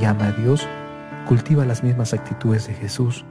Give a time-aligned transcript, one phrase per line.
[0.00, 0.68] y ama a Dios,
[1.26, 3.24] cultiva las mismas actitudes de Jesús,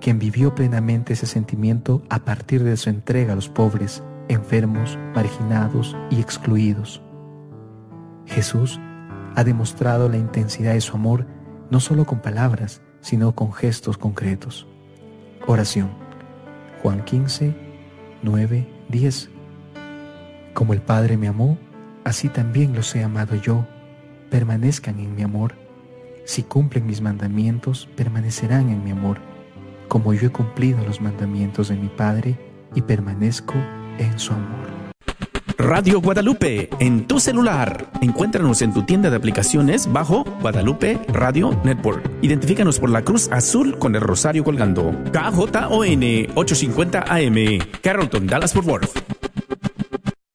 [0.00, 5.96] quien vivió plenamente ese sentimiento a partir de su entrega a los pobres, enfermos, marginados
[6.10, 7.02] y excluidos.
[8.26, 8.78] Jesús
[9.34, 11.26] ha demostrado la intensidad de su amor
[11.70, 14.66] no solo con palabras, sino con gestos concretos.
[15.46, 15.90] Oración.
[16.82, 17.54] Juan 15,
[18.22, 19.30] 9, 10.
[20.52, 21.58] Como el Padre me amó,
[22.04, 23.66] así también los he amado yo.
[24.30, 25.54] Permanezcan en mi amor.
[26.24, 29.18] Si cumplen mis mandamientos, permanecerán en mi amor,
[29.88, 32.36] como yo he cumplido los mandamientos de mi Padre
[32.74, 33.54] y permanezco
[33.98, 34.68] en su amor.
[35.58, 37.90] Radio Guadalupe en tu celular.
[38.00, 42.08] Encuéntranos en tu tienda de aplicaciones bajo Guadalupe Radio Network.
[42.22, 44.94] Identifícanos por la cruz azul con el rosario colgando.
[45.12, 48.98] KJON 850 AM, Carrollton, Dallas Fort Worth.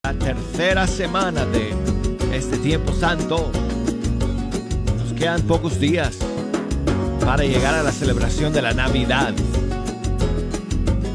[0.03, 1.73] La tercera semana de
[2.33, 3.49] este tiempo santo.
[5.23, 6.17] Quedan pocos días
[7.25, 9.33] para llegar a la celebración de la Navidad.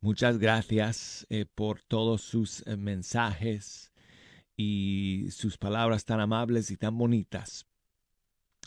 [0.00, 3.89] Muchas gracias eh, por todos sus eh, mensajes
[4.62, 7.66] y sus palabras tan amables y tan bonitas.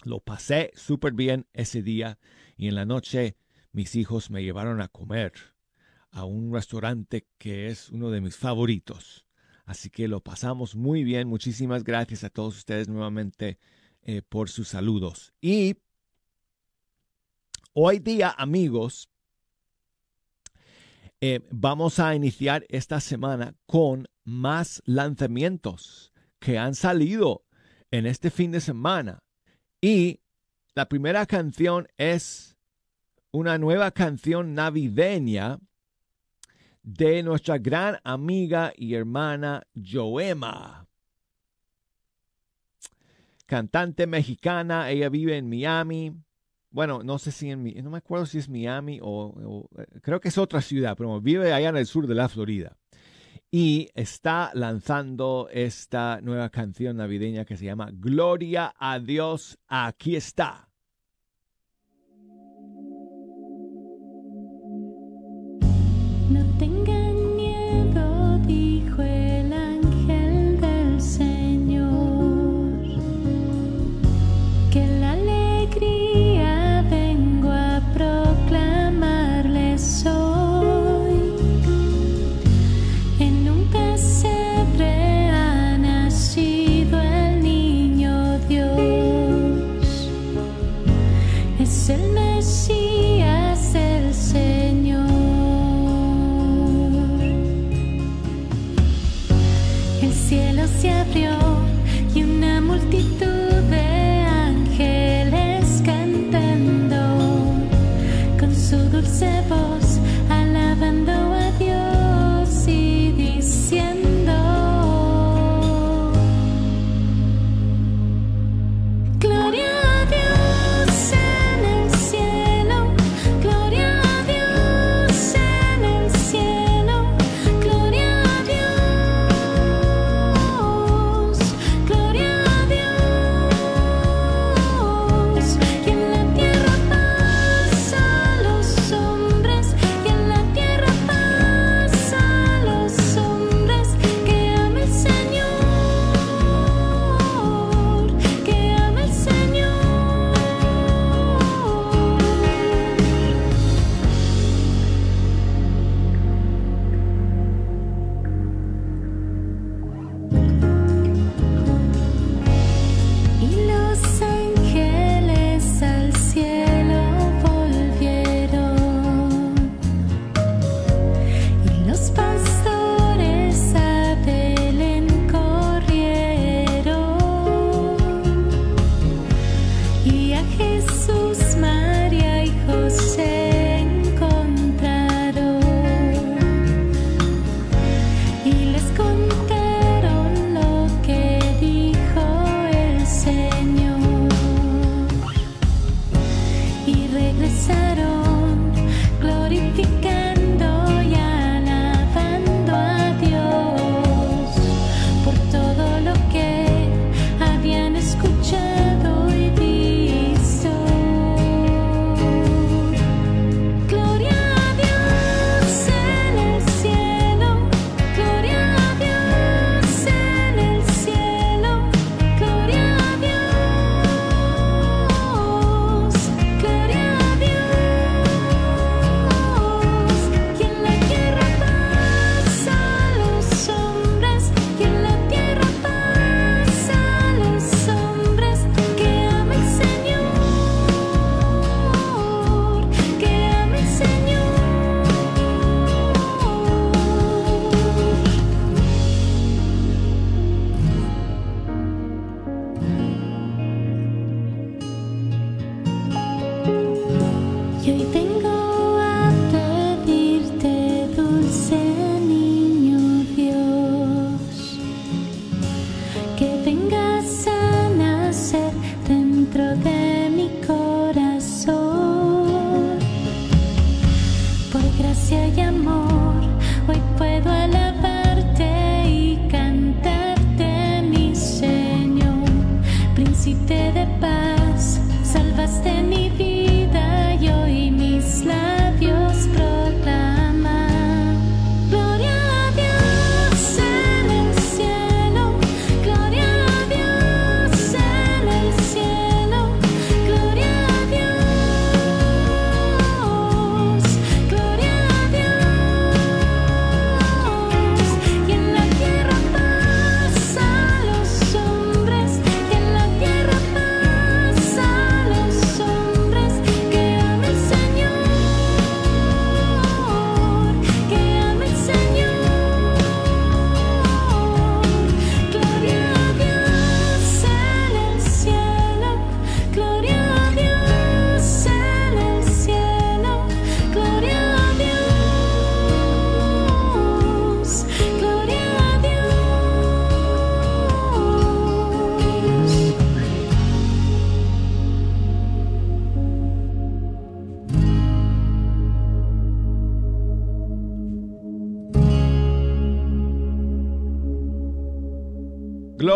[0.03, 2.17] Lo pasé súper bien ese día
[2.57, 3.37] y en la noche
[3.73, 5.33] mis hijos me llevaron a comer
[6.09, 9.27] a un restaurante que es uno de mis favoritos.
[9.65, 11.27] Así que lo pasamos muy bien.
[11.27, 13.59] Muchísimas gracias a todos ustedes nuevamente
[14.01, 15.31] eh, por sus saludos.
[15.41, 15.77] Y
[17.73, 19.09] hoy día, amigos,
[21.21, 27.43] eh, vamos a iniciar esta semana con más lanzamientos que han salido
[27.91, 29.23] en este fin de semana.
[29.81, 30.21] Y
[30.75, 32.57] la primera canción es
[33.31, 35.59] una nueva canción navideña
[36.83, 40.87] de nuestra gran amiga y hermana Joema.
[43.45, 46.15] Cantante mexicana, ella vive en Miami.
[46.71, 49.69] Bueno, no sé si en no me acuerdo si es Miami o, o
[50.01, 52.77] creo que es otra ciudad, pero vive allá en el sur de la Florida
[53.55, 60.72] y está lanzando esta nueva canción navideña que se llama Gloria a Dios, aquí está.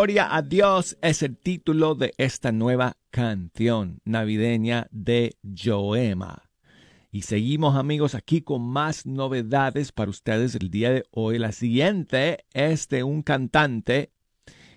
[0.07, 6.49] Gloria a Dios es el título de esta nueva canción navideña de Joema.
[7.11, 11.39] Y seguimos amigos aquí con más novedades para ustedes el día de hoy.
[11.39, 14.13] La siguiente es de un cantante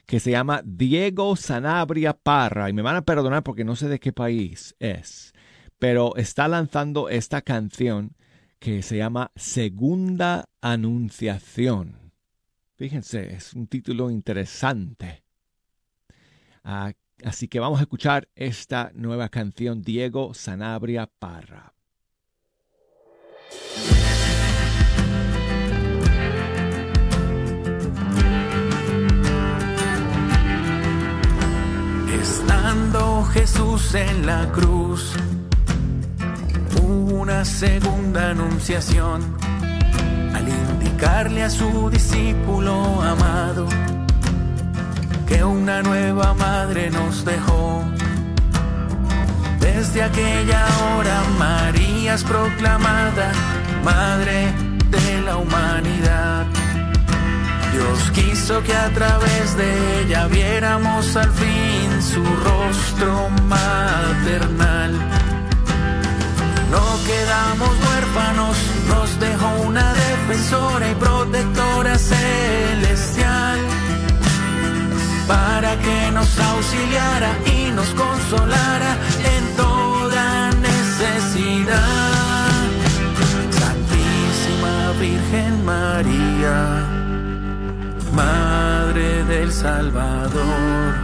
[0.04, 2.68] que se llama Diego Sanabria Parra.
[2.68, 5.32] Y me van a perdonar porque no sé de qué país es.
[5.78, 8.16] Pero está lanzando esta canción
[8.58, 11.99] que se llama Segunda Anunciación.
[12.80, 15.22] Fíjense, es un título interesante.
[16.64, 21.74] Ah, así que vamos a escuchar esta nueva canción, Diego Sanabria Parra.
[32.18, 35.12] Estando Jesús en la cruz,
[36.80, 39.36] una segunda anunciación
[41.42, 43.66] a su discípulo amado
[45.26, 47.82] que una nueva madre nos dejó.
[49.58, 53.32] Desde aquella hora María es proclamada
[53.84, 54.52] Madre
[54.90, 56.46] de la humanidad.
[57.72, 64.98] Dios quiso que a través de ella viéramos al fin su rostro maternal
[66.70, 68.56] no quedamos huérfanos,
[70.40, 73.58] defensora y protectora celestial
[75.28, 78.96] para que nos auxiliara y nos consolara
[79.36, 81.78] en toda necesidad.
[83.50, 86.86] Santísima Virgen María,
[88.12, 90.94] Madre del Salvador,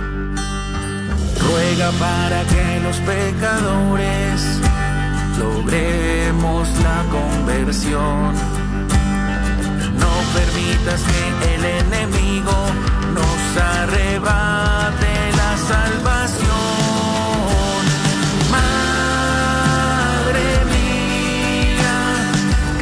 [1.47, 4.61] ruega para que los pecadores
[5.38, 8.55] logremos la conversión.
[10.37, 12.57] Permitas que el enemigo
[13.16, 13.40] nos
[13.75, 16.61] arrebate la salvación.
[18.57, 21.97] Madre mía,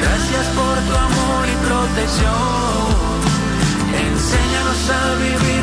[0.02, 3.16] gracias por tu amor y protección.
[4.04, 5.53] Enséñanos a vivir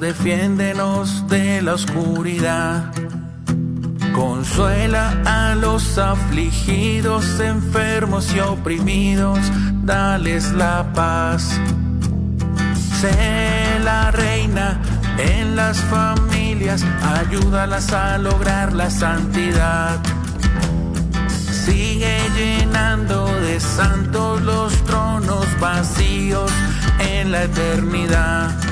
[0.00, 2.90] defiéndenos de la oscuridad
[4.12, 9.38] Consuela a los afligidos, enfermos y oprimidos,
[9.82, 11.58] dales la paz.
[13.00, 14.80] Sé la reina
[15.16, 16.84] en las familias,
[17.18, 19.98] ayúdalas a lograr la santidad.
[21.64, 26.50] Sigue llenando de santos los tronos vacíos
[26.98, 28.69] en la eternidad.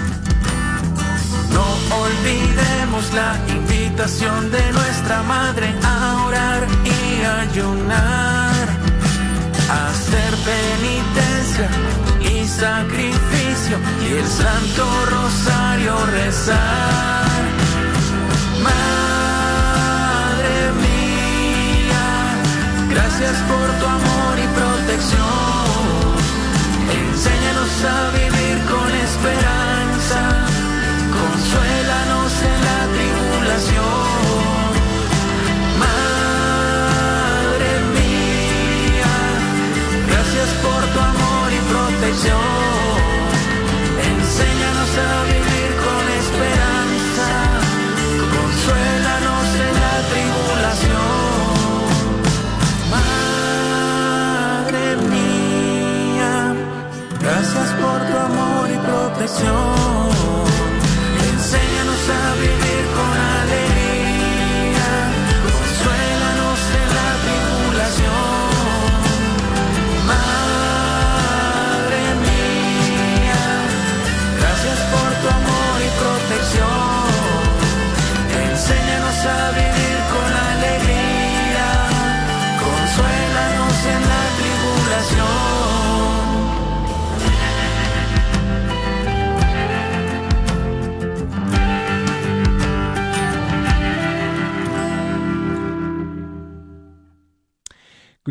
[1.52, 1.64] No
[2.04, 8.68] olvidemos la invitación de nuestra madre a orar y ayunar,
[9.86, 11.68] hacer penitencia
[12.20, 17.42] y sacrificio y el Santo Rosario rezar.
[18.62, 22.06] Madre mía,
[22.90, 24.46] gracias por tu amor y
[42.08, 42.98] pabellón.
[44.10, 47.28] Enséñanos a vivir con esperanza,
[48.34, 51.16] consuélanos en la tribulación.
[52.94, 56.32] Madre mía,
[57.20, 59.57] gracias por tu amor y protección.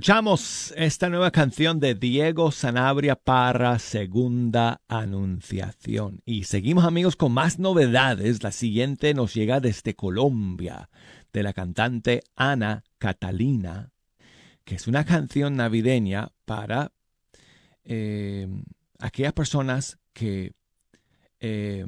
[0.08, 6.22] Escuchamos esta nueva canción de Diego Sanabria para Segunda Anunciación.
[6.24, 8.42] Y seguimos amigos con más novedades.
[8.42, 10.90] La siguiente nos llega desde Colombia,
[11.34, 13.92] de la cantante Ana Catalina,
[14.64, 16.94] que es una canción navideña para
[17.84, 18.48] eh,
[19.00, 20.54] aquellas personas que,
[21.42, 21.86] eh,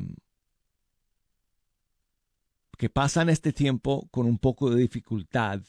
[2.77, 5.61] que pasan este tiempo con un poco de dificultad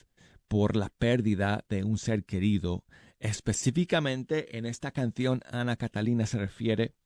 [0.51, 2.85] por la pérdida de un ser querido.
[3.21, 6.97] Específicamente en esta canción, Ana Catalina se refiere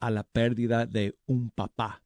[0.00, 2.02] a la pérdida de un papá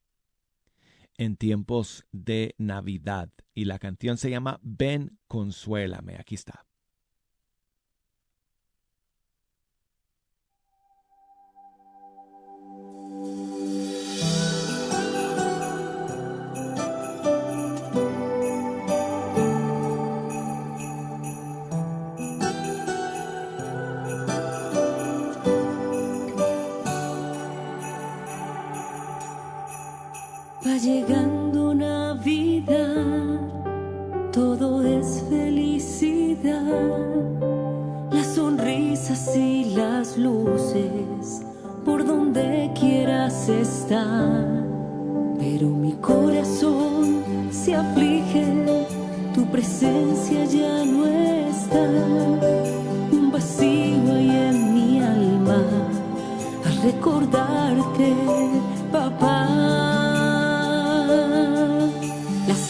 [1.17, 3.31] en tiempos de Navidad.
[3.55, 6.17] Y la canción se llama Ven, consuélame.
[6.19, 6.67] Aquí está.
[30.65, 33.41] Llegando Navidad,
[34.33, 36.63] todo es felicidad,
[38.11, 41.43] las sonrisas y las luces
[41.85, 44.47] por donde quieras estar.
[45.39, 48.47] Pero mi corazón se aflige,
[49.35, 51.89] tu presencia ya no está,
[53.11, 55.63] un vacío hay en mi alma
[56.65, 58.15] al recordarte,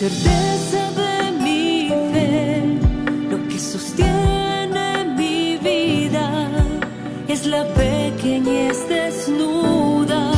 [0.02, 2.64] certeza de mi fe,
[3.30, 6.50] lo que sostiene mi vida
[7.28, 10.32] es la pequeñez desnuda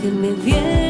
[0.00, 0.81] que me viene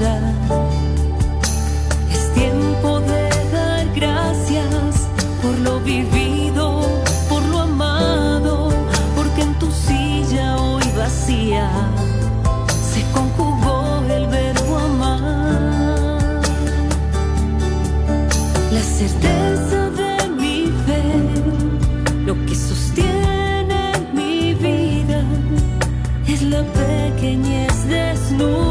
[0.00, 0.06] Es
[2.32, 5.08] tiempo de dar gracias
[5.42, 6.82] por lo vivido,
[7.28, 8.68] por lo amado,
[9.16, 11.68] porque en tu silla hoy vacía
[12.92, 16.42] se conjugó el verbo amar.
[18.70, 21.02] La certeza de mi fe,
[22.24, 25.24] lo que sostiene mi vida,
[26.24, 28.67] es la pequeñez desnuda.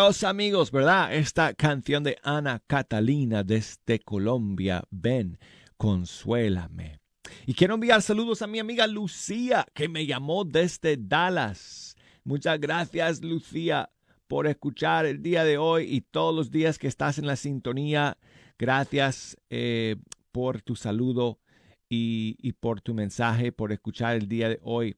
[0.00, 1.14] Amigos, ¿verdad?
[1.14, 5.38] Esta canción de Ana Catalina desde Colombia, ven,
[5.76, 7.00] consuélame.
[7.44, 11.96] Y quiero enviar saludos a mi amiga Lucía, que me llamó desde Dallas.
[12.24, 13.90] Muchas gracias, Lucía,
[14.26, 18.16] por escuchar el día de hoy y todos los días que estás en la sintonía.
[18.58, 19.96] Gracias eh,
[20.32, 21.40] por tu saludo
[21.90, 24.96] y, y por tu mensaje, por escuchar el día de hoy.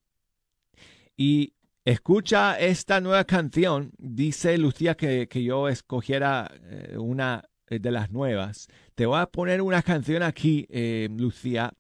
[1.17, 3.91] Y Escucha esta nueva canción.
[3.99, 8.69] Dice Lucía que, yo escogiera eh, una eh, de las nuevas.
[8.95, 11.73] Te voy a poner una canción aquí, eh, Lucía,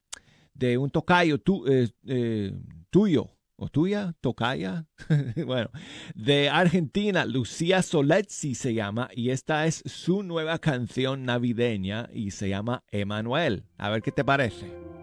[0.54, 4.86] de un tocayo tuyo, o tuya, tocaya,
[5.46, 5.70] bueno,
[6.16, 12.48] de Argentina, Lucía Soletzi se llama, y esta es su nueva canción navideña y se
[12.48, 13.66] llama Emanuel.
[13.78, 15.01] A ver qué te parece.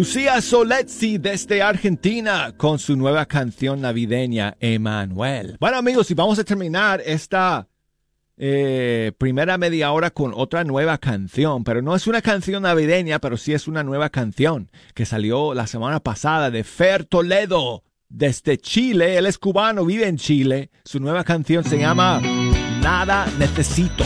[0.00, 5.58] Lucía Soletzi desde Argentina con su nueva canción navideña Emanuel.
[5.60, 7.68] Bueno amigos, y vamos a terminar esta,
[8.38, 13.36] eh, primera media hora con otra nueva canción, pero no es una canción navideña, pero
[13.36, 19.18] sí es una nueva canción que salió la semana pasada de Fer Toledo desde Chile.
[19.18, 20.70] Él es cubano, vive en Chile.
[20.82, 22.22] Su nueva canción se llama
[22.80, 24.04] Nada Necesito.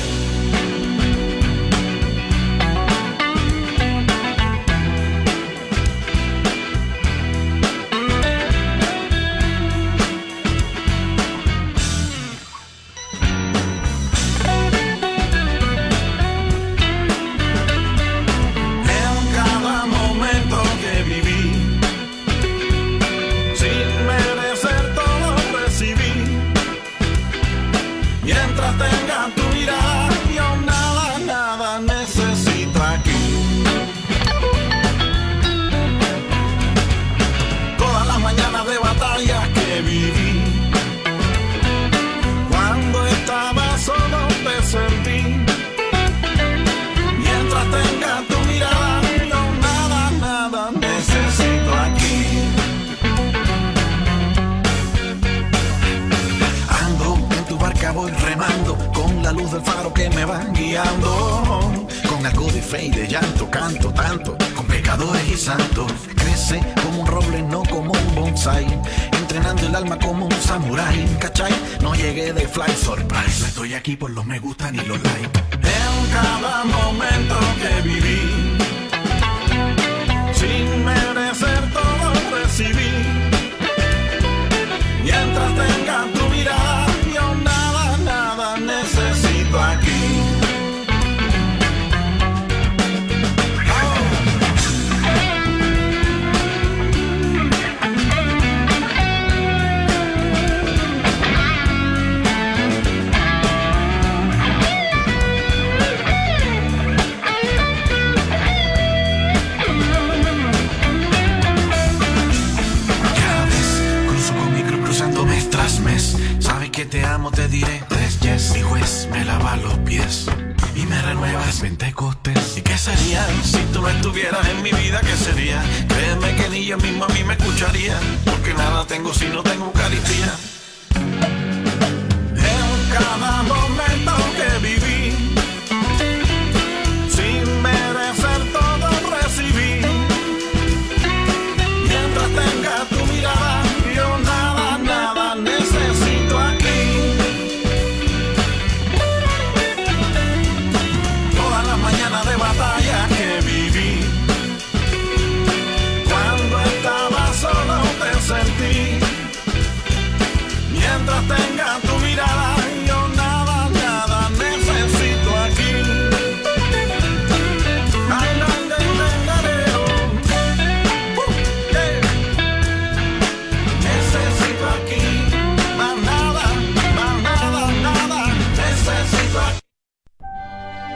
[129.24, 130.53] si no tengo Eucaristía?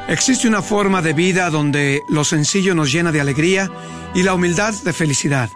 [0.09, 3.71] Existe una forma de vida donde lo sencillo nos llena de alegría
[4.15, 5.51] y la humildad de felicidad.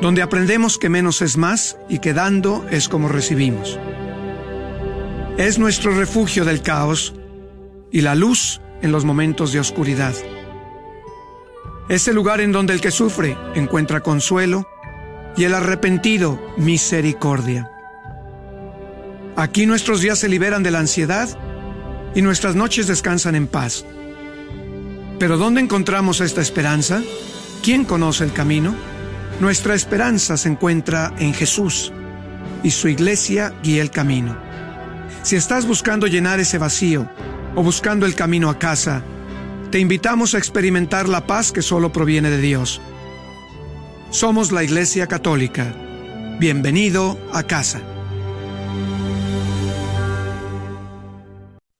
[0.00, 3.78] Donde aprendemos que menos es más y que dando es como recibimos.
[5.36, 7.14] Es nuestro refugio del caos
[7.92, 10.14] y la luz en los momentos de oscuridad.
[11.90, 14.66] Es el lugar en donde el que sufre encuentra consuelo
[15.36, 17.70] y el arrepentido misericordia.
[19.36, 21.28] Aquí nuestros días se liberan de la ansiedad
[22.16, 23.84] y nuestras noches descansan en paz.
[25.18, 27.02] Pero ¿dónde encontramos esta esperanza?
[27.62, 28.74] ¿Quién conoce el camino?
[29.38, 31.92] Nuestra esperanza se encuentra en Jesús
[32.62, 34.34] y su iglesia guía el camino.
[35.22, 37.06] Si estás buscando llenar ese vacío
[37.54, 39.02] o buscando el camino a casa,
[39.70, 42.80] te invitamos a experimentar la paz que solo proviene de Dios.
[44.08, 45.74] Somos la Iglesia Católica.
[46.38, 47.82] Bienvenido a casa.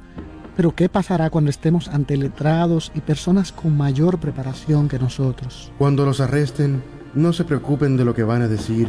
[0.56, 5.70] pero ¿qué pasará cuando estemos ante letrados y personas con mayor preparación que nosotros?
[5.76, 6.82] Cuando los arresten,
[7.14, 8.88] no se preocupen de lo que van a decir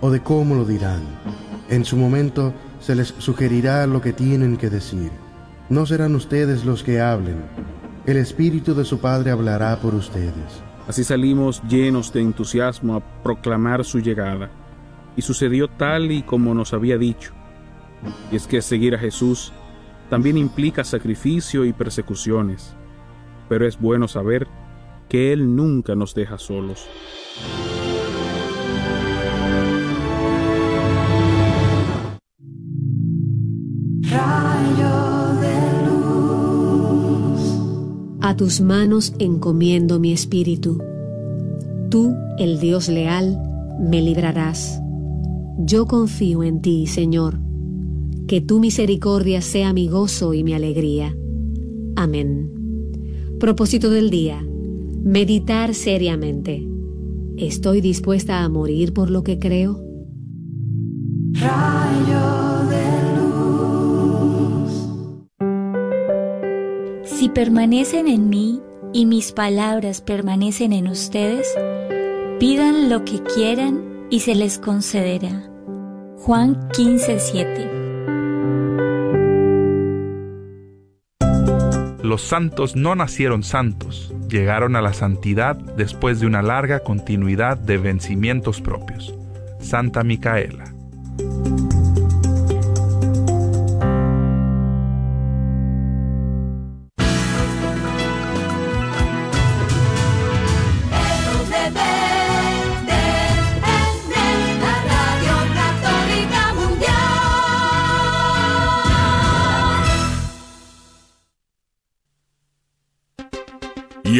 [0.00, 1.02] o de cómo lo dirán.
[1.70, 5.10] En su momento se les sugerirá lo que tienen que decir.
[5.68, 7.36] No serán ustedes los que hablen.
[8.06, 10.34] El Espíritu de su Padre hablará por ustedes.
[10.88, 14.50] Así salimos llenos de entusiasmo a proclamar su llegada.
[15.16, 17.32] Y sucedió tal y como nos había dicho.
[18.30, 19.52] Y es que seguir a Jesús
[20.14, 22.76] también implica sacrificio y persecuciones,
[23.48, 24.46] pero es bueno saber
[25.08, 26.86] que Él nunca nos deja solos.
[38.22, 40.80] A tus manos encomiendo mi espíritu.
[41.90, 43.36] Tú, el Dios leal,
[43.80, 44.80] me librarás.
[45.58, 47.43] Yo confío en ti, Señor
[48.34, 51.16] que tu misericordia sea mi gozo y mi alegría.
[51.94, 52.50] Amén.
[53.38, 54.44] Propósito del día.
[55.04, 56.66] Meditar seriamente.
[57.36, 59.80] ¿Estoy dispuesta a morir por lo que creo?
[61.34, 62.84] Rayo de
[64.58, 64.72] luz.
[67.04, 68.58] Si permanecen en mí
[68.92, 71.46] y mis palabras permanecen en ustedes,
[72.40, 75.48] pidan lo que quieran y se les concederá.
[76.16, 77.83] Juan 15:7
[82.14, 87.76] Los santos no nacieron santos, llegaron a la santidad después de una larga continuidad de
[87.76, 89.12] vencimientos propios.
[89.58, 90.72] Santa Micaela.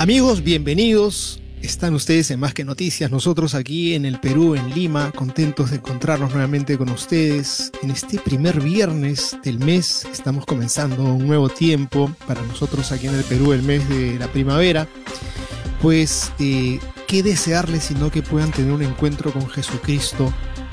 [0.00, 3.10] Amigos, bienvenidos están ustedes en Más que Noticias?
[3.10, 7.70] Nosotros aquí en el Perú, en Lima, contentos de encontrarnos nuevamente con ustedes.
[7.82, 13.14] En este primer viernes del mes estamos comenzando un nuevo tiempo para nosotros aquí en
[13.14, 14.88] el Perú, el mes de la primavera.
[15.82, 20.32] Pues, eh, ¿qué desearles sino que puedan tener un encuentro con Jesucristo?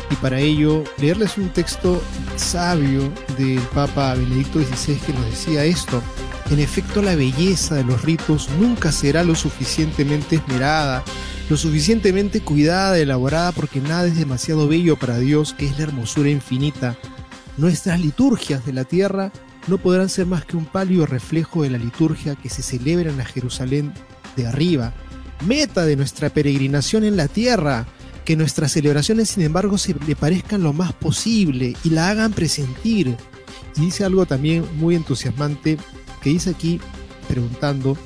[0.09, 2.01] Y para ello, leerles un texto
[2.37, 6.01] sabio del Papa Benedicto XVI que nos decía esto.
[6.49, 11.03] En efecto, la belleza de los ritos nunca será lo suficientemente esmerada,
[11.49, 16.29] lo suficientemente cuidada, elaborada, porque nada es demasiado bello para Dios, que es la hermosura
[16.29, 16.97] infinita.
[17.57, 19.31] Nuestras liturgias de la tierra
[19.67, 23.17] no podrán ser más que un pálido reflejo de la liturgia que se celebra en
[23.17, 23.93] la Jerusalén
[24.37, 24.93] de arriba,
[25.45, 27.85] meta de nuestra peregrinación en la tierra,
[28.23, 33.17] que nuestras celebraciones sin embargo se le parezcan lo más posible y la hagan presentir.
[33.75, 35.77] Y dice algo también muy entusiasmante
[36.21, 36.79] que dice aquí
[37.27, 37.97] preguntando,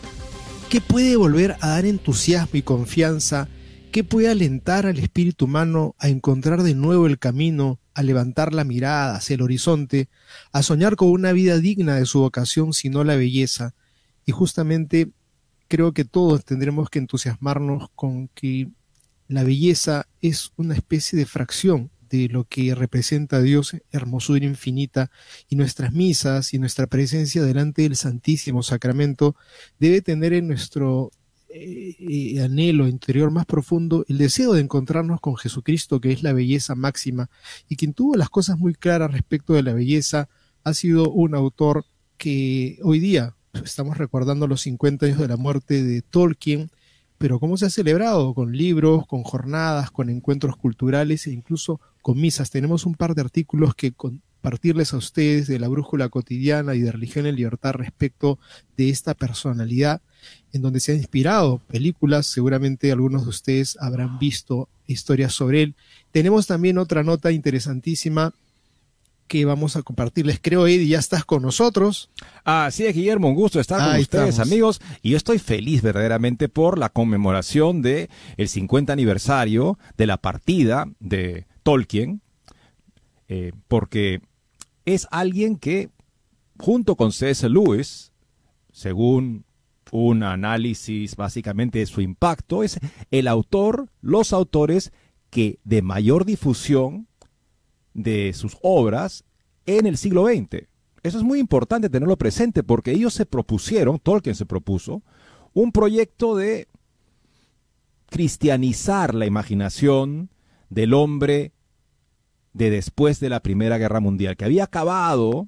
[0.70, 3.48] ¿qué puede volver a dar entusiasmo y confianza?
[3.92, 8.64] ¿Qué puede alentar al espíritu humano a encontrar de nuevo el camino, a levantar la
[8.64, 10.08] mirada hacia el horizonte,
[10.54, 13.76] a soñar con una vida digna de su vocación, sino la belleza?
[14.26, 15.12] Y justamente
[15.68, 18.70] creo que todos tendremos que entusiasmarnos con que
[19.28, 25.10] la belleza es una especie de fracción de lo que representa a Dios, hermosura infinita,
[25.50, 29.36] y nuestras misas y nuestra presencia delante del Santísimo Sacramento
[29.80, 31.12] debe tener en nuestro
[31.50, 36.34] eh, eh, anhelo interior más profundo el deseo de encontrarnos con Jesucristo, que es la
[36.34, 37.30] belleza máxima,
[37.70, 40.28] y quien tuvo las cosas muy claras respecto de la belleza
[40.64, 41.86] ha sido un autor
[42.18, 46.72] que hoy día estamos recordando los 50 años de la muerte de Tolkien,
[47.18, 52.20] pero cómo se ha celebrado con libros, con jornadas, con encuentros culturales e incluso con
[52.20, 52.50] misas.
[52.50, 56.92] Tenemos un par de artículos que compartirles a ustedes de la brújula cotidiana y de
[56.92, 58.40] religión en libertad respecto
[58.76, 60.02] de esta personalidad,
[60.52, 65.76] en donde se han inspirado películas, seguramente algunos de ustedes habrán visto historias sobre él.
[66.12, 68.34] Tenemos también otra nota interesantísima
[69.32, 70.40] que vamos a compartirles.
[70.42, 72.10] Creo, Eddie, ya estás con nosotros.
[72.44, 74.82] Así es, Guillermo, un gusto estar con ustedes, amigos.
[75.02, 80.90] Y yo estoy feliz verdaderamente por la conmemoración de el 50 aniversario de la partida
[81.00, 82.22] de Tolkien,
[83.28, 84.22] eh, porque
[84.86, 85.90] es alguien que,
[86.58, 87.48] junto con C.S.
[87.50, 88.12] Lewis,
[88.72, 89.46] según
[89.92, 92.80] un análisis básicamente de su impacto, es
[93.12, 94.92] el autor, los autores
[95.30, 97.08] que de mayor difusión
[97.94, 99.24] de sus obras
[99.66, 100.68] en el siglo XX.
[101.04, 105.02] Eso es muy importante tenerlo presente porque ellos se propusieron, Tolkien se propuso,
[105.54, 106.68] un proyecto de
[108.08, 110.30] cristianizar la imaginación
[110.72, 111.52] del hombre
[112.54, 115.48] de después de la Primera Guerra Mundial, que había acabado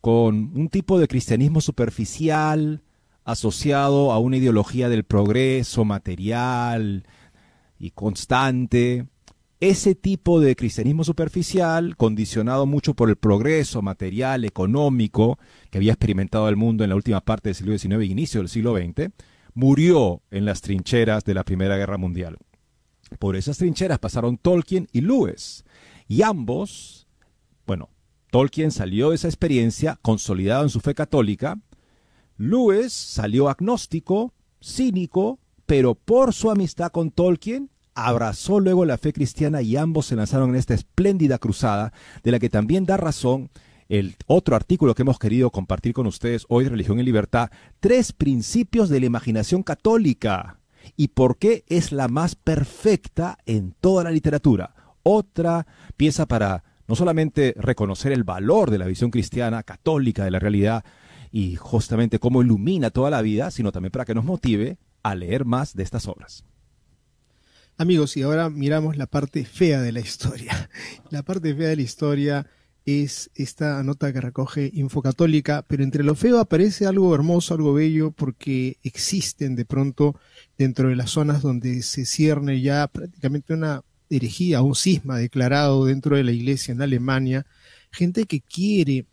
[0.00, 2.82] con un tipo de cristianismo superficial
[3.24, 7.06] asociado a una ideología del progreso material
[7.78, 9.06] y constante.
[9.60, 15.38] Ese tipo de cristianismo superficial, condicionado mucho por el progreso material, económico,
[15.70, 18.48] que había experimentado el mundo en la última parte del siglo XIX y inicio del
[18.48, 19.10] siglo XX,
[19.54, 22.38] murió en las trincheras de la Primera Guerra Mundial.
[23.18, 25.64] Por esas trincheras pasaron Tolkien y Lewis.
[26.06, 27.06] Y ambos,
[27.66, 27.90] bueno,
[28.30, 31.60] Tolkien salió de esa experiencia consolidado en su fe católica.
[32.36, 34.32] Lewis salió agnóstico,
[34.62, 40.16] cínico, pero por su amistad con Tolkien abrazó luego la fe cristiana y ambos se
[40.16, 41.92] lanzaron en esta espléndida cruzada
[42.22, 43.50] de la que también da razón
[43.88, 47.50] el otro artículo que hemos querido compartir con ustedes hoy, Religión y Libertad,
[47.80, 50.57] tres principios de la imaginación católica
[50.96, 54.74] y por qué es la más perfecta en toda la literatura.
[55.02, 55.66] Otra
[55.96, 60.84] pieza para no solamente reconocer el valor de la visión cristiana, católica de la realidad,
[61.30, 65.44] y justamente cómo ilumina toda la vida, sino también para que nos motive a leer
[65.44, 66.44] más de estas obras.
[67.76, 70.68] Amigos, y ahora miramos la parte fea de la historia.
[71.10, 72.46] La parte fea de la historia
[72.88, 78.10] es esta nota que recoge Infocatólica, pero entre lo feo aparece algo hermoso, algo bello,
[78.10, 80.18] porque existen de pronto
[80.56, 86.16] dentro de las zonas donde se cierne ya prácticamente una herejía, un cisma declarado dentro
[86.16, 87.46] de la iglesia en Alemania,
[87.90, 89.06] gente que quiere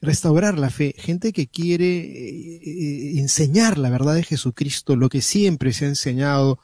[0.00, 5.72] restaurar la fe, gente que quiere eh, enseñar la verdad de Jesucristo, lo que siempre
[5.72, 6.58] se ha enseñado,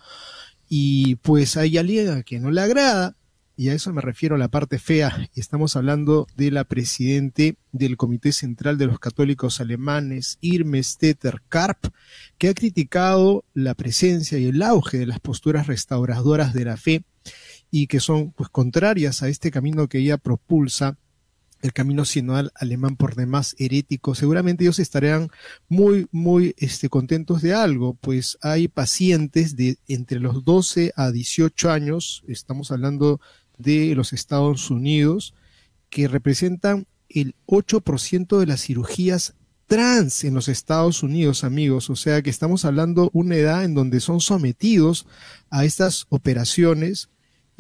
[0.68, 3.17] y pues hay alguien que no le agrada,
[3.58, 7.96] y a eso me refiero a la parte fea, estamos hablando de la presidente del
[7.96, 11.88] Comité Central de los Católicos Alemanes, Irme Stetter Karp,
[12.38, 17.02] que ha criticado la presencia y el auge de las posturas restauradoras de la fe
[17.68, 20.96] y que son pues contrarias a este camino que ella propulsa
[21.60, 25.30] el camino sinodal alemán por demás herético, seguramente ellos estarían
[25.68, 31.70] muy, muy este, contentos de algo, pues hay pacientes de entre los 12 a 18
[31.72, 33.20] años, estamos hablando
[33.58, 35.34] de los Estados Unidos,
[35.90, 39.34] que representan el 8% de las cirugías
[39.66, 41.90] trans en los Estados Unidos, amigos.
[41.90, 45.06] O sea que estamos hablando una edad en donde son sometidos
[45.50, 47.10] a estas operaciones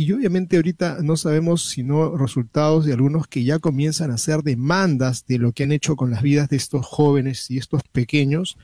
[0.00, 5.26] y obviamente ahorita no sabemos sino resultados de algunos que ya comienzan a hacer demandas
[5.26, 8.56] de lo que han hecho con las vidas de estos jóvenes y estos pequeños,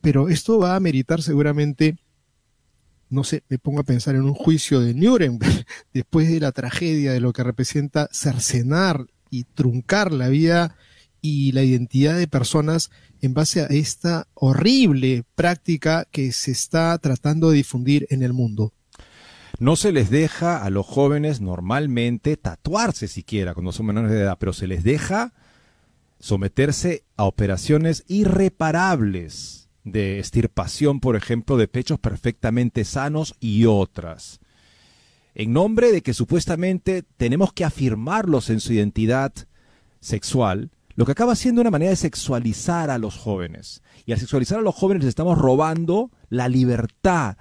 [0.00, 1.98] pero esto va a meritar seguramente,
[3.08, 7.12] no sé, me pongo a pensar en un juicio de Nuremberg, después de la tragedia
[7.12, 10.76] de lo que representa cercenar y truncar la vida
[11.20, 12.90] y la identidad de personas
[13.20, 18.72] en base a esta horrible práctica que se está tratando de difundir en el mundo.
[19.58, 24.36] No se les deja a los jóvenes normalmente tatuarse siquiera cuando son menores de edad,
[24.38, 25.32] pero se les deja
[26.18, 34.40] someterse a operaciones irreparables de estirpación, por ejemplo, de pechos perfectamente sanos y otras.
[35.34, 39.32] En nombre de que supuestamente tenemos que afirmarlos en su identidad
[40.00, 43.82] sexual, lo que acaba siendo una manera de sexualizar a los jóvenes.
[44.06, 47.36] Y al sexualizar a los jóvenes les estamos robando la libertad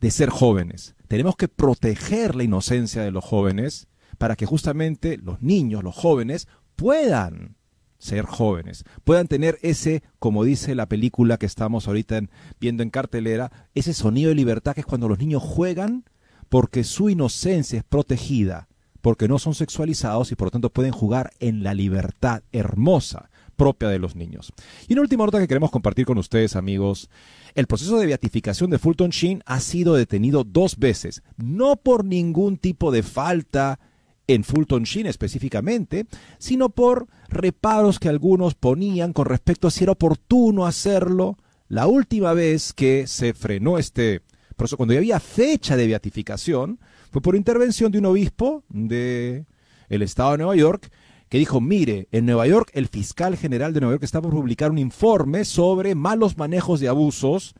[0.00, 0.96] de ser jóvenes.
[1.06, 6.48] Tenemos que proteger la inocencia de los jóvenes para que justamente los niños, los jóvenes,
[6.74, 7.57] puedan
[7.98, 12.20] ser jóvenes, puedan tener ese, como dice la película que estamos ahorita
[12.60, 16.04] viendo en cartelera, ese sonido de libertad que es cuando los niños juegan
[16.48, 18.68] porque su inocencia es protegida,
[19.00, 23.88] porque no son sexualizados y por lo tanto pueden jugar en la libertad hermosa propia
[23.88, 24.52] de los niños.
[24.86, 27.10] Y una última nota que queremos compartir con ustedes, amigos.
[27.54, 32.56] El proceso de beatificación de Fulton Sheen ha sido detenido dos veces, no por ningún
[32.56, 33.80] tipo de falta
[34.28, 36.06] en Fulton Sheen específicamente,
[36.38, 41.36] sino por reparos que algunos ponían con respecto a si era oportuno hacerlo.
[41.68, 44.22] La última vez que se frenó este
[44.56, 46.78] proceso, cuando ya había fecha de beatificación,
[47.10, 49.46] fue por intervención de un obispo de
[49.88, 50.90] el estado de Nueva York
[51.28, 54.70] que dijo, mire, en Nueva York el fiscal general de Nueva York está por publicar
[54.70, 57.54] un informe sobre malos manejos de abusos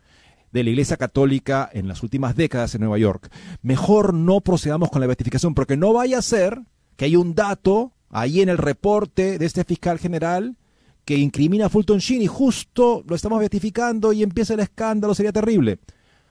[0.53, 3.31] de la Iglesia Católica en las últimas décadas en Nueva York.
[3.63, 6.61] Mejor no procedamos con la beatificación porque no vaya a ser
[6.97, 10.57] que hay un dato ahí en el reporte de este fiscal general
[11.05, 15.33] que incrimina a Fulton Sheen y justo lo estamos beatificando y empieza el escándalo, sería
[15.33, 15.79] terrible.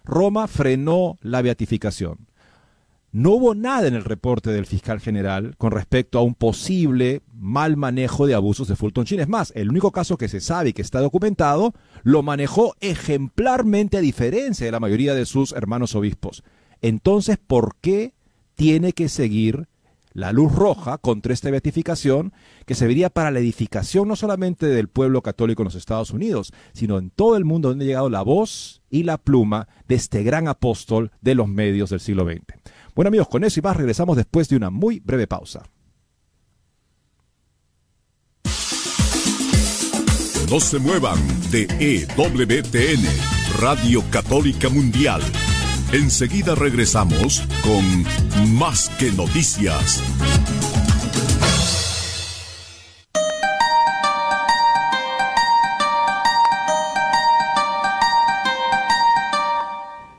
[0.03, 2.27] Roma frenó la beatificación.
[3.11, 7.77] No hubo nada en el reporte del fiscal general con respecto a un posible mal
[7.77, 9.21] manejo de abusos de Fulton Sheen.
[9.21, 13.97] Es más, el único caso que se sabe y que está documentado lo manejó ejemplarmente
[13.97, 16.43] a diferencia de la mayoría de sus hermanos obispos.
[16.81, 18.13] Entonces, ¿por qué
[18.55, 19.67] tiene que seguir
[20.17, 22.33] la luz roja contra esta beatificación
[22.65, 26.97] que serviría para la edificación no solamente del pueblo católico en los Estados Unidos, sino
[26.97, 30.47] en todo el mundo donde ha llegado la voz y la pluma de este gran
[30.47, 32.41] apóstol de los medios del siglo XX?
[32.97, 35.61] Bueno amigos, con eso y más regresamos después de una muy breve pausa.
[40.49, 41.19] No se muevan
[41.51, 43.05] de EWTN,
[43.59, 45.21] Radio Católica Mundial.
[45.91, 50.01] Enseguida regresamos con Más que Noticias.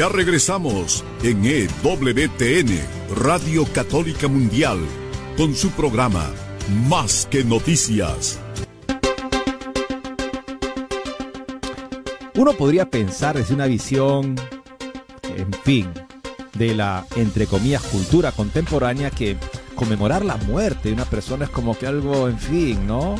[0.00, 2.80] Ya regresamos en EWTN,
[3.22, 4.78] Radio Católica Mundial,
[5.36, 6.24] con su programa
[6.88, 8.40] Más que Noticias.
[12.34, 14.36] Uno podría pensar desde una visión,
[15.36, 15.90] en fin,
[16.54, 19.36] de la, entre comillas, cultura contemporánea que
[19.74, 23.16] conmemorar la muerte de una persona es como que algo, en fin, ¿no?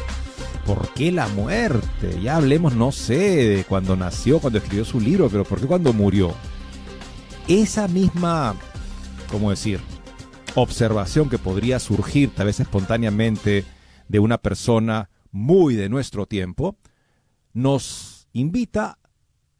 [0.64, 2.18] ¿Por qué la muerte?
[2.22, 5.92] Ya hablemos, no sé, de cuando nació, cuando escribió su libro, pero ¿por qué cuando
[5.92, 6.34] murió?
[7.50, 8.54] Esa misma,
[9.28, 9.80] ¿cómo decir?
[10.54, 13.64] Observación que podría surgir tal vez espontáneamente
[14.06, 16.76] de una persona muy de nuestro tiempo,
[17.52, 19.00] nos invita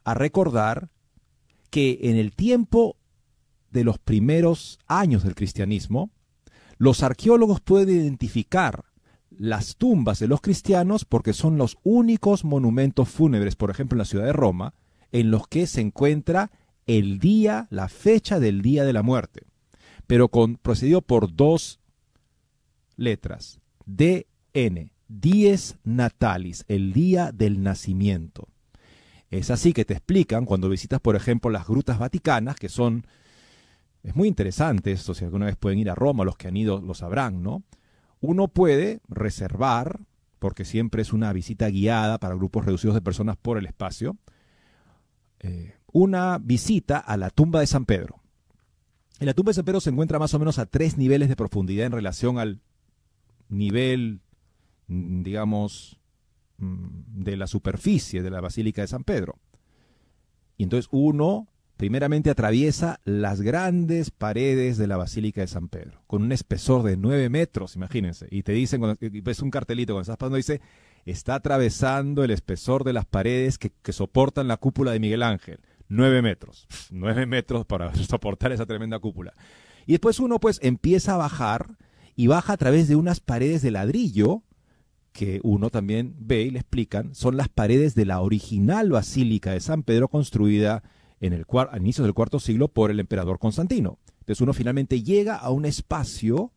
[0.04, 0.88] a recordar
[1.70, 2.94] que en el tiempo
[3.72, 6.12] de los primeros años del cristianismo,
[6.78, 8.84] los arqueólogos pueden identificar
[9.30, 14.04] las tumbas de los cristianos porque son los únicos monumentos fúnebres, por ejemplo en la
[14.04, 14.74] ciudad de Roma,
[15.10, 16.52] en los que se encuentra
[16.86, 19.42] el día, la fecha del día de la muerte,
[20.06, 21.80] pero con, procedido por dos
[22.96, 28.48] letras, DN, dies natalis, el día del nacimiento.
[29.30, 33.06] Es así que te explican cuando visitas, por ejemplo, las grutas vaticanas, que son,
[34.02, 36.80] es muy interesante esto, si alguna vez pueden ir a Roma, los que han ido
[36.80, 37.62] lo sabrán, ¿no?
[38.20, 40.00] Uno puede reservar,
[40.38, 44.16] porque siempre es una visita guiada para grupos reducidos de personas por el espacio,
[45.38, 48.20] eh, una visita a la tumba de San Pedro.
[49.20, 51.36] En la tumba de San Pedro se encuentra más o menos a tres niveles de
[51.36, 52.60] profundidad en relación al
[53.50, 54.20] nivel,
[54.86, 55.98] mm, digamos,
[56.58, 59.38] mm, de la superficie de la Basílica de San Pedro.
[60.56, 66.22] Y entonces uno primeramente atraviesa las grandes paredes de la Basílica de San Pedro, con
[66.22, 68.26] un espesor de nueve metros, imagínense.
[68.30, 70.60] Y te dicen, ves un cartelito cuando estás pasando, dice,
[71.06, 75.60] está atravesando el espesor de las paredes que soportan la cúpula de Miguel Ángel.
[75.90, 76.68] Nueve metros.
[76.92, 79.34] Nueve metros para soportar esa tremenda cúpula.
[79.86, 81.76] Y después uno pues empieza a bajar
[82.14, 84.44] y baja a través de unas paredes de ladrillo
[85.12, 89.58] que uno también ve y le explican, son las paredes de la original Basílica de
[89.58, 90.84] San Pedro construida
[91.18, 93.98] en el a inicios del cuarto siglo por el emperador Constantino.
[94.20, 96.52] Entonces uno finalmente llega a un espacio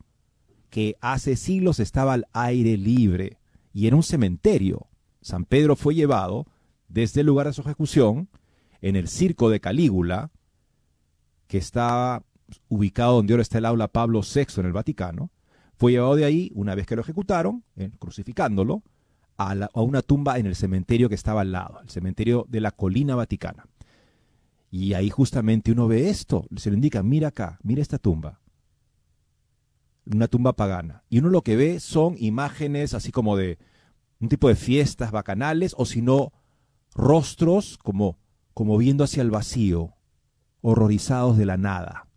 [0.70, 3.38] que hace siglos estaba al aire libre
[3.72, 4.86] y era un cementerio.
[5.22, 6.46] San Pedro fue llevado
[6.88, 8.28] desde el lugar de su ejecución
[8.84, 10.30] en el circo de Calígula,
[11.46, 12.22] que estaba
[12.68, 15.30] ubicado donde ahora está el aula Pablo VI en el Vaticano,
[15.78, 17.64] fue llevado de ahí, una vez que lo ejecutaron,
[17.98, 18.82] crucificándolo,
[19.38, 22.72] a, a, una tumba en el cementerio que estaba al lado, el cementerio de la
[22.72, 23.66] colina vaticana.
[24.70, 28.38] Y ahí justamente uno ve esto, se le indica, mira acá, mira esta tumba.
[30.04, 31.04] Una tumba pagana.
[31.08, 33.56] Y uno lo que ve son imágenes así como de
[34.20, 36.34] un tipo de fiestas bacanales, o si no,
[36.94, 38.18] rostros como,
[38.54, 39.94] como viendo hacia el vacío,
[40.62, 42.08] horrorizados de la nada.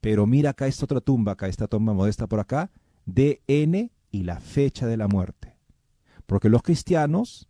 [0.00, 2.70] Pero mira acá esta otra tumba, acá esta tumba modesta por acá,
[3.06, 5.56] DN y la fecha de la muerte.
[6.26, 7.48] Porque los cristianos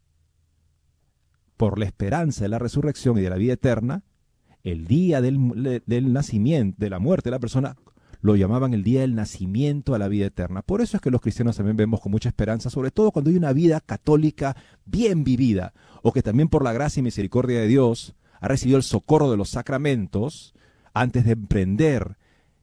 [1.57, 4.03] por la esperanza de la resurrección y de la vida eterna,
[4.63, 7.77] el día del, del, nacimiento, de la muerte de la persona,
[8.25, 10.63] lo llamaban el día del nacimiento a la vida eterna.
[10.63, 13.37] Por eso es que los cristianos también vemos con mucha esperanza, sobre todo cuando hay
[13.37, 14.57] una vida católica
[14.87, 18.83] bien vivida, o que también por la gracia y misericordia de Dios ha recibido el
[18.83, 20.55] socorro de los sacramentos
[20.95, 22.17] antes de emprender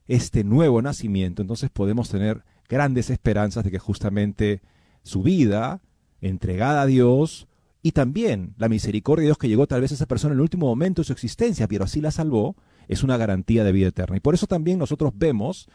[0.08, 1.44] este nuevo nacimiento.
[1.44, 4.64] Entonces podemos tener grandes esperanzas de que justamente
[5.04, 5.82] su vida,
[6.22, 7.48] entregada a Dios,
[7.84, 10.42] y también la misericordia de Dios que llegó tal vez a esa persona en el
[10.42, 12.56] último momento de su existencia, pero así la salvó,
[12.92, 14.18] es una garantía de vida eterna.
[14.18, 15.70] Y por eso también nosotros vemos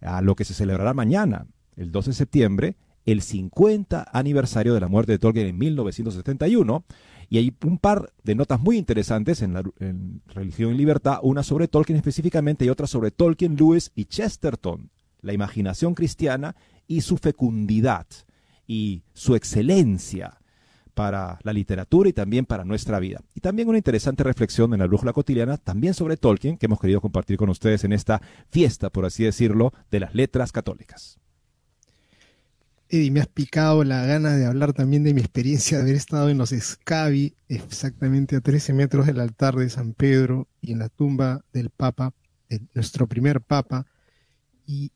[0.00, 1.46] a lo que se celebrará mañana,
[1.76, 2.76] el 12 de septiembre,
[3.06, 6.84] el 50 aniversario de la muerte de Tolkien en 1971.
[7.28, 9.62] Y hay un par de notas muy interesantes en, la,
[10.34, 14.90] Religión y Libertad, una sobre Tolkien específicamente y otra sobre Tolkien, Lewis y Chesterton,
[15.20, 16.56] la imaginación cristiana
[16.88, 18.08] y su fecundidad
[18.66, 20.39] y su excelencia
[20.90, 23.20] para la literatura y también para nuestra vida.
[23.34, 27.00] Y también una interesante reflexión en la brújula cotidiana, también sobre Tolkien, que hemos querido
[27.00, 28.20] compartir con ustedes en esta
[28.50, 31.20] fiesta, por así decirlo, de las letras católicas.
[32.92, 36.28] Eddie, me has picado la gana de hablar también de mi experiencia de haber estado
[36.28, 40.88] en los Scavi, exactamente a 13 metros del altar de San Pedro y en la
[40.88, 42.12] tumba del Papa,
[42.48, 43.86] de nuestro primer Papa,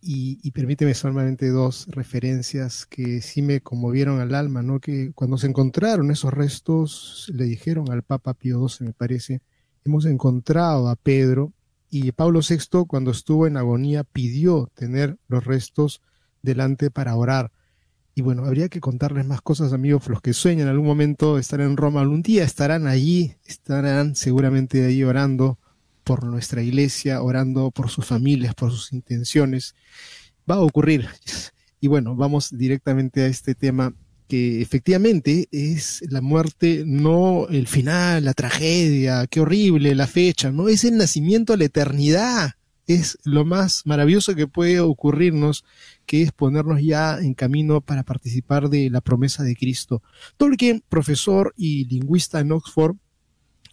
[0.01, 4.79] y, permíteme solamente dos referencias que sí me conmovieron al alma, ¿no?
[4.79, 9.41] Que cuando se encontraron esos restos, le dijeron al Papa Pío XII, me parece,
[9.85, 11.53] hemos encontrado a Pedro,
[11.91, 16.03] y Pablo VI, cuando estuvo en agonía, pidió tener los restos
[16.43, 17.53] delante para orar.
[18.17, 21.61] Y bueno, habría que contarles más cosas, amigos, los que sueñan en algún momento estar
[21.61, 25.59] en Roma, algún día estarán allí, estarán seguramente allí orando
[26.05, 29.75] por nuestra iglesia, orando por sus familias, por sus intenciones.
[30.49, 31.09] Va a ocurrir.
[31.81, 33.93] Y bueno, vamos directamente a este tema
[34.29, 40.69] que efectivamente es la muerte, no el final, la tragedia, qué horrible la fecha, no
[40.69, 42.53] es el nacimiento a la eternidad.
[42.87, 45.65] es lo más maravilloso que puede ocurrirnos,
[46.07, 50.03] que es ponernos ya en camino para participar de la promesa de Cristo.
[50.37, 52.97] Tolkien, profesor y lingüista en Oxford,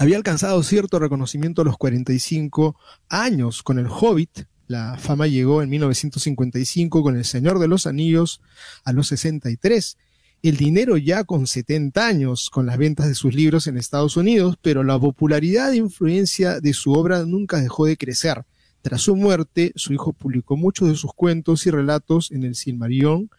[0.02, 2.76] había alcanzado cierto reconocimiento a los 45
[3.08, 4.46] años con el Hobbit.
[4.66, 8.42] La fama llegó en 1955 con El Señor de los Anillos
[8.84, 9.98] a los 63
[10.42, 14.56] el dinero ya con 70 años con las ventas de sus libros en Estados Unidos,
[14.60, 18.44] pero la popularidad e influencia de su obra nunca dejó de crecer.
[18.82, 23.30] Tras su muerte, su hijo publicó muchos de sus cuentos y relatos en el Silmarillion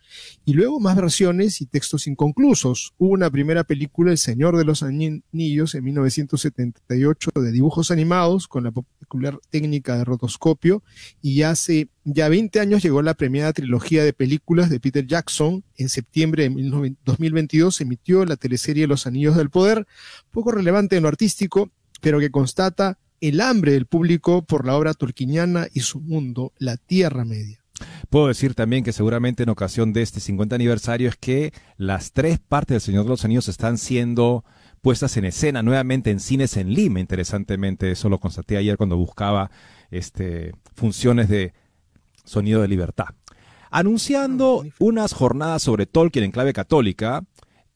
[0.45, 2.95] y luego más versiones y textos inconclusos.
[2.97, 8.63] Hubo una primera película, El Señor de los Anillos, en 1978 de dibujos animados con
[8.63, 10.85] la popular técnica de rotoscopio
[11.21, 15.65] y hace ya 20 años llegó la premiada trilogía de películas de Peter Jackson.
[15.77, 19.89] En septiembre de 2022 se emitió la teleserie Los Anillos del Poder,
[20.31, 21.71] poco relevante en lo artístico,
[22.01, 26.77] pero que constata el hambre del público por la obra turquiniana y su mundo, la
[26.77, 27.61] Tierra Media.
[28.11, 32.41] Puedo decir también que seguramente en ocasión de este 50 aniversario es que las tres
[32.41, 34.45] partes del Señor de los Anillos están siendo
[34.81, 39.51] puestas en escena nuevamente en cines en Lima, interesantemente, eso lo constaté ayer cuando buscaba
[39.93, 41.55] este, funciones de
[42.25, 43.07] sonido de libertad.
[43.71, 47.25] Anunciando unas jornadas sobre Tolkien en clave católica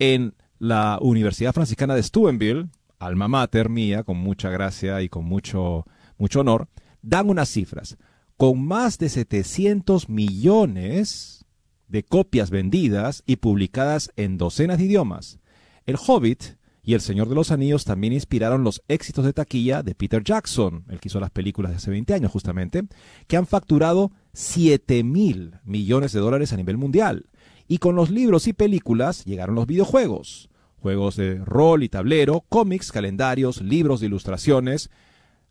[0.01, 2.67] en la Universidad Franciscana de Steubenville,
[2.99, 5.85] alma mater mía, con mucha gracia y con mucho,
[6.19, 6.69] mucho honor,
[7.03, 7.97] dan unas cifras.
[8.37, 11.47] Con más de 700 millones
[11.89, 15.39] de copias vendidas y publicadas en docenas de idiomas.
[15.87, 19.95] El Hobbit y El Señor de los Anillos también inspiraron los éxitos de taquilla de
[19.95, 22.83] Peter Jackson, el que hizo las películas de hace 20 años justamente,
[23.27, 27.29] que han facturado 7 mil millones de dólares a nivel mundial.
[27.69, 30.49] Y con los libros y películas llegaron los videojuegos
[30.87, 34.89] juegos de rol y tablero, cómics, calendarios, libros de ilustraciones.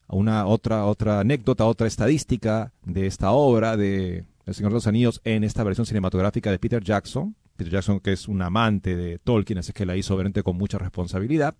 [0.07, 5.19] Una otra, otra anécdota, otra estadística de esta obra de El Señor de los Anillos
[5.25, 7.35] en esta versión cinematográfica de Peter Jackson.
[7.57, 10.77] Peter Jackson, que es un amante de Tolkien, así que la hizo obviamente con mucha
[10.77, 11.55] responsabilidad,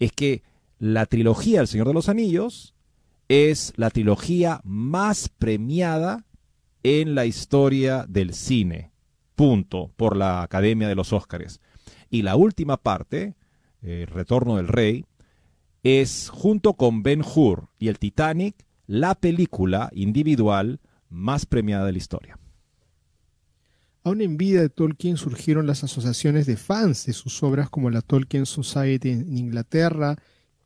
[0.00, 0.42] es que
[0.80, 2.74] la trilogía El Señor de los Anillos
[3.28, 6.24] es la trilogía más premiada
[6.82, 8.90] en la historia del cine.
[9.36, 9.92] Punto.
[9.94, 11.60] Por la Academia de los Óscares.
[12.10, 13.34] Y la última parte,
[13.82, 15.04] eh, Retorno del Rey,
[15.82, 21.98] es junto con Ben Hur y el Titanic la película individual más premiada de la
[21.98, 22.38] historia.
[24.02, 28.02] Aún en vida de Tolkien surgieron las asociaciones de fans de sus obras como la
[28.02, 30.16] Tolkien Society en Inglaterra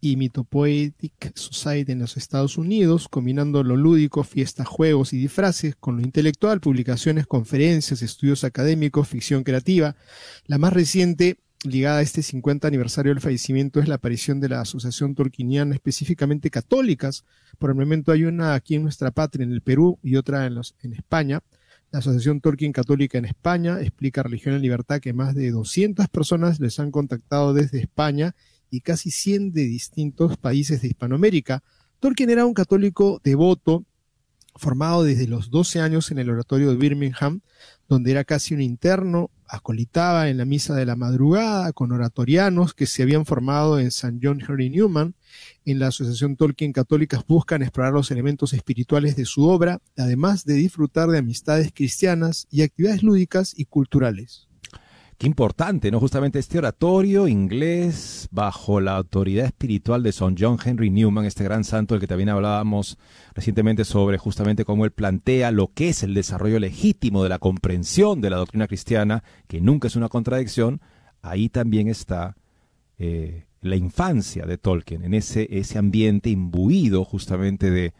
[0.01, 5.97] y Mythopoetic Society en los Estados Unidos, combinando lo lúdico, fiestas, juegos y disfraces con
[5.97, 9.97] lo intelectual, publicaciones, conferencias, estudios académicos, ficción creativa.
[10.47, 14.61] La más reciente ligada a este 50 aniversario del fallecimiento es la aparición de la
[14.61, 17.25] Asociación Tolkieniana, específicamente católicas.
[17.59, 20.55] Por el momento hay una aquí en nuestra patria, en el Perú, y otra en,
[20.55, 21.41] los, en España.
[21.91, 26.61] La Asociación Tolkien Católica en España explica Religión en Libertad que más de 200 personas
[26.61, 28.35] les han contactado desde España
[28.71, 31.63] y casi 100 de distintos países de Hispanoamérica.
[32.01, 33.85] Tolkien era un católico devoto
[34.59, 37.41] formado desde los 12 años en el oratorio de Birmingham,
[37.89, 42.87] donde era casi un interno, acolitaba en la misa de la madrugada con oratorianos que
[42.87, 44.19] se habían formado en St.
[44.23, 45.15] John Henry Newman.
[45.65, 50.55] En la Asociación Tolkien Católicas buscan explorar los elementos espirituales de su obra, además de
[50.55, 54.48] disfrutar de amistades cristianas y actividades lúdicas y culturales.
[55.19, 55.99] Qué importante, ¿no?
[55.99, 61.65] Justamente este oratorio inglés bajo la autoridad espiritual de Son John Henry Newman, este gran
[61.65, 62.99] santo del que también hablábamos
[63.35, 68.21] recientemente sobre justamente cómo él plantea lo que es el desarrollo legítimo de la comprensión
[68.21, 70.81] de la doctrina cristiana, que nunca es una contradicción,
[71.21, 72.37] ahí también está
[72.97, 77.93] eh, la infancia de Tolkien, en ese, ese ambiente imbuido justamente de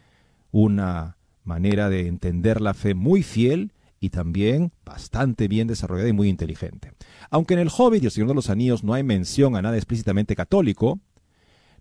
[0.53, 6.29] una manera de entender la fe muy fiel y también bastante bien desarrollada y muy
[6.29, 6.93] inteligente.
[7.31, 9.77] Aunque en el Hobbit y el Señor de los Anillos no hay mención a nada
[9.77, 11.01] explícitamente católico,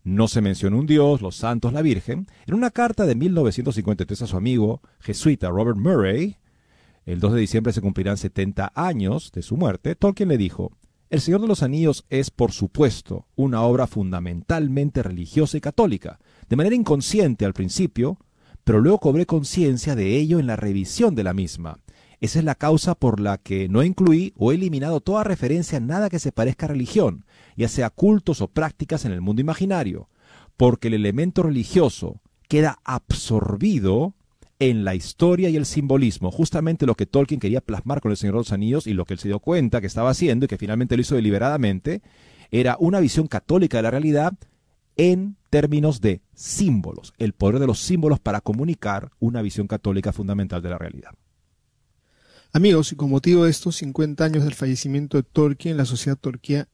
[0.03, 4.27] no se menciona un dios, los santos, la Virgen, en una carta de 1953 a
[4.27, 6.37] su amigo jesuita Robert Murray,
[7.05, 10.71] el 2 de diciembre se cumplirán 70 años de su muerte, Tolkien le dijo,
[11.09, 16.55] El Señor de los Anillos es, por supuesto, una obra fundamentalmente religiosa y católica, de
[16.55, 18.17] manera inconsciente al principio,
[18.63, 21.79] pero luego cobré conciencia de ello en la revisión de la misma,
[22.19, 25.81] esa es la causa por la que no incluí o he eliminado toda referencia a
[25.81, 30.09] nada que se parezca a religión, ya sea cultos o prácticas en el mundo imaginario,
[30.55, 34.15] porque el elemento religioso queda absorbido
[34.59, 38.43] en la historia y el simbolismo, justamente lo que Tolkien quería plasmar con el Señor
[38.43, 41.01] de y lo que él se dio cuenta que estaba haciendo y que finalmente lo
[41.01, 42.01] hizo deliberadamente,
[42.49, 44.33] era una visión católica de la realidad
[44.95, 50.63] en términos de símbolos, el poder de los símbolos para comunicar una visión católica fundamental
[50.63, 51.11] de la realidad.
[52.53, 56.67] Amigos, y con motivo de estos 50 años del fallecimiento de Tolkien, la Sociedad Torquía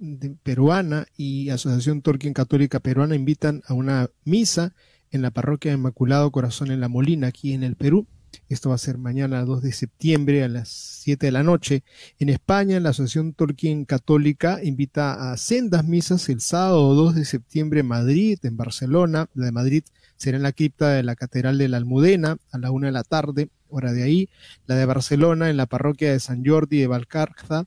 [0.43, 4.73] Peruana y Asociación Tolkien Católica Peruana invitan a una misa
[5.11, 8.07] en la parroquia de Inmaculado Corazón en La Molina, aquí en el Perú.
[8.49, 11.83] Esto va a ser mañana 2 de septiembre a las 7 de la noche.
[12.19, 17.79] En España, la Asociación Tolkien Católica invita a sendas misas el sábado 2 de septiembre
[17.81, 19.27] en Madrid, en Barcelona.
[19.33, 19.83] La de Madrid
[20.23, 23.03] será en la cripta de la Catedral de la Almudena a la 1 de la
[23.03, 24.29] tarde, hora de ahí.
[24.67, 27.65] La de Barcelona en la parroquia de San Jordi de Valcarza,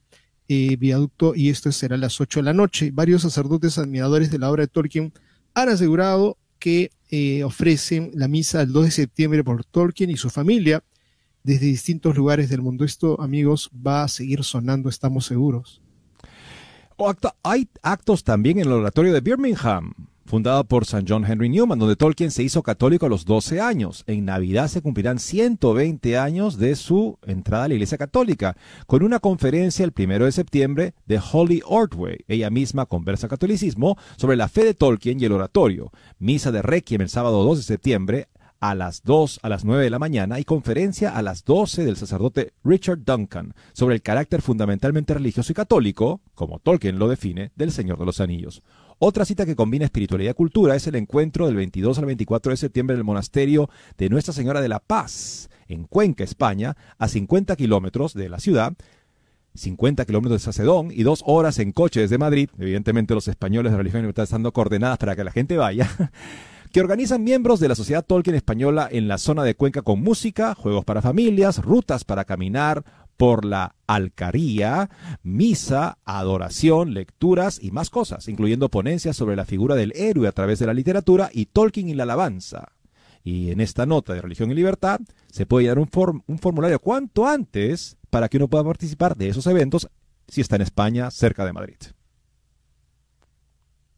[0.49, 2.91] eh, viaducto, y esto será a las 8 de la noche.
[2.95, 5.13] Varios sacerdotes admiradores de la obra de Tolkien
[5.53, 10.31] han asegurado que eh, ofrecen la misa el 2 de septiembre por Tolkien y su
[10.31, 10.83] familia
[11.43, 12.87] desde distintos lugares del mundo.
[12.87, 15.83] Esto, amigos, va a seguir sonando, estamos seguros.
[17.43, 19.93] hay actos también en el oratorio de Birmingham
[20.27, 21.05] fundada por St.
[21.09, 24.05] John Henry Newman, donde Tolkien se hizo católico a los 12 años.
[24.07, 28.57] En Navidad se cumplirán 120 años de su entrada a la Iglesia Católica,
[28.87, 32.19] con una conferencia el primero de septiembre de Holly Ordway.
[32.29, 35.93] Ella misma conversa catolicismo sobre la fe de Tolkien y el oratorio.
[36.19, 38.29] Misa de Requiem el sábado 2 de septiembre
[38.61, 41.97] a las 2 a las 9 de la mañana y conferencia a las 12 del
[41.97, 47.73] sacerdote Richard Duncan sobre el carácter fundamentalmente religioso y católico, como Tolkien lo define, del
[47.73, 48.63] Señor de los Anillos.
[48.99, 52.57] Otra cita que combina espiritualidad y cultura es el encuentro del 22 al 24 de
[52.57, 53.69] septiembre en el monasterio
[53.99, 58.73] de Nuestra Señora de la Paz, en Cuenca, España, a 50 kilómetros de la ciudad,
[59.55, 62.49] 50 kilómetros de Sacedón y dos horas en coche desde Madrid.
[62.59, 65.91] Evidentemente los españoles de religión libertad están dando coordenadas para que la gente vaya.
[66.73, 70.55] que organizan miembros de la Sociedad Tolkien Española en la zona de Cuenca con música,
[70.55, 72.83] juegos para familias, rutas para caminar,
[73.17, 74.91] por la alcaría,
[75.23, 80.59] misa, adoración, lecturas y más cosas, incluyendo ponencias sobre la figura del héroe a través
[80.59, 82.73] de la literatura y Tolkien y la alabanza.
[83.25, 85.01] Y en esta nota de Religión y Libertad
[85.31, 85.91] se puede dar un,
[86.27, 89.89] un formulario cuanto antes para que uno pueda participar de esos eventos
[90.29, 91.77] si está en España, cerca de Madrid.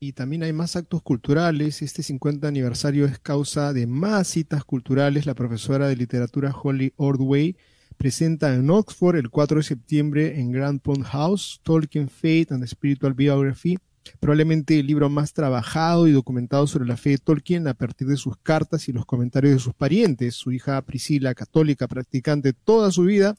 [0.01, 1.83] Y también hay más actos culturales.
[1.83, 5.27] Este 50 aniversario es causa de más citas culturales.
[5.27, 7.57] La profesora de literatura Holly Ordway
[7.99, 13.13] presenta en Oxford el 4 de septiembre en Grand Pond House, Tolkien Faith and Spiritual
[13.13, 13.77] Biography,
[14.21, 18.17] probablemente el libro más trabajado y documentado sobre la fe de Tolkien a partir de
[18.17, 20.37] sus cartas y los comentarios de sus parientes.
[20.37, 23.37] Su hija Priscila, católica practicante toda su vida,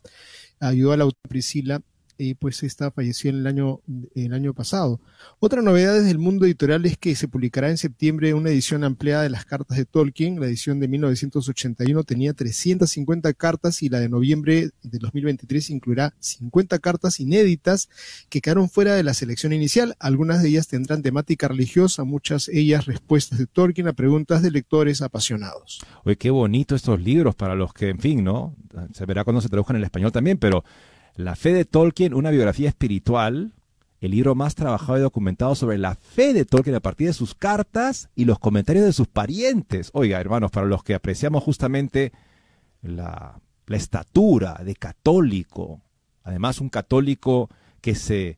[0.60, 1.82] ayudó a la autora Priscila
[2.20, 3.80] y pues esta falleció en el año,
[4.13, 4.99] el año pasado.
[5.39, 9.24] Otra novedad desde el mundo editorial es que se publicará en septiembre una edición ampliada
[9.24, 10.38] de las cartas de Tolkien.
[10.38, 16.78] La edición de 1981 tenía 350 cartas y la de noviembre de 2023 incluirá 50
[16.80, 17.89] cartas inéditas
[18.28, 19.95] que quedaron fuera de la selección inicial.
[19.97, 25.01] Algunas de ellas tendrán temática religiosa, muchas ellas respuestas de Tolkien a preguntas de lectores
[25.01, 25.80] apasionados.
[26.03, 28.57] Oye, qué bonito estos libros para los que, en fin, ¿no?
[28.93, 30.65] Se verá cuando se traduzcan en el español también, pero
[31.20, 33.51] la fe de Tolkien, una biografía espiritual,
[33.99, 37.36] el libro más trabajado y documentado sobre la fe de Tolkien a partir de sus
[37.36, 39.89] cartas y los comentarios de sus parientes.
[39.91, 42.13] Oiga, hermanos, para los que apreciamos justamente
[42.82, 45.82] la, la estatura de católico,
[46.24, 47.49] además un católico
[47.82, 48.38] que se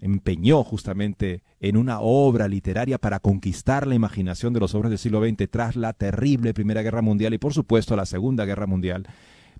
[0.00, 5.20] empeñó justamente en una obra literaria para conquistar la imaginación de los hombres del siglo
[5.22, 9.06] XX tras la terrible Primera Guerra Mundial y por supuesto la Segunda Guerra Mundial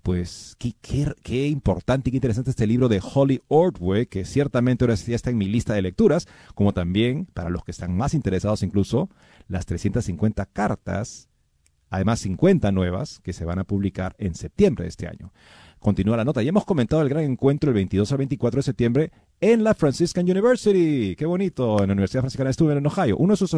[0.07, 0.73] pues qué,
[1.21, 5.31] qué, importante y qué interesante este libro de Holly Ordway, que ciertamente ahora ya está
[5.31, 9.09] en mi lista de lecturas, como también, para los que están más interesados incluso,
[9.49, 11.27] las 350 cartas,
[11.89, 15.33] además 50 nuevas, que se van a publicar en septiembre de este año.
[15.77, 16.41] Continúa la nota.
[16.41, 20.23] Ya hemos comentado el gran encuentro el 22 al 24 de septiembre en la Franciscan
[20.23, 21.17] University.
[21.17, 21.81] Qué bonito.
[21.81, 23.17] En la Universidad Franciscana estuve en Ohio.
[23.17, 23.57] Uno de sus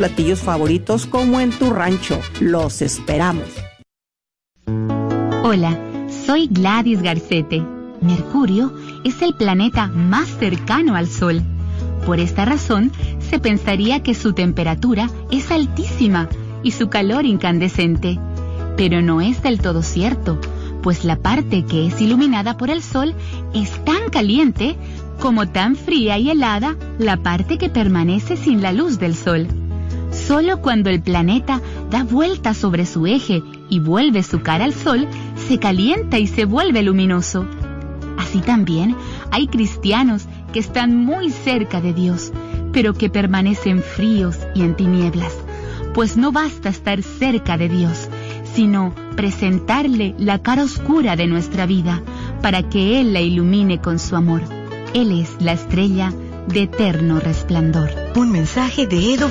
[0.00, 2.18] platillos favoritos como en tu rancho.
[2.40, 3.44] Los esperamos.
[5.42, 5.78] Hola,
[6.24, 7.62] soy Gladys Garcete.
[8.00, 8.72] Mercurio
[9.04, 11.42] es el planeta más cercano al Sol.
[12.06, 16.30] Por esta razón, se pensaría que su temperatura es altísima
[16.62, 18.18] y su calor incandescente.
[18.78, 20.40] Pero no es del todo cierto,
[20.82, 23.14] pues la parte que es iluminada por el Sol
[23.52, 24.76] es tan caliente
[25.20, 29.59] como tan fría y helada la parte que permanece sin la luz del Sol.
[30.26, 31.60] Solo cuando el planeta
[31.90, 35.06] da vuelta sobre su eje y vuelve su cara al Sol,
[35.48, 37.46] se calienta y se vuelve luminoso.
[38.16, 38.96] Así también
[39.30, 42.32] hay cristianos que están muy cerca de Dios,
[42.72, 45.34] pero que permanecen fríos y en tinieblas,
[45.94, 48.08] pues no basta estar cerca de Dios,
[48.54, 52.02] sino presentarle la cara oscura de nuestra vida
[52.42, 54.42] para que Él la ilumine con su amor.
[54.94, 56.12] Él es la estrella
[56.48, 57.90] de eterno resplandor.
[58.16, 59.28] Un mensaje de EW